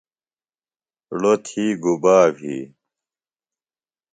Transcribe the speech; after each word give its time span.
ڑو 1.19 1.33
تھی 1.45 1.65
گُبا 1.83 2.17
بھی؟ 2.35 2.57